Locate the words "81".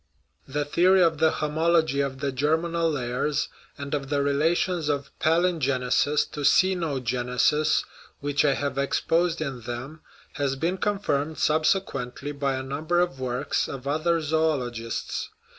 4.01-4.01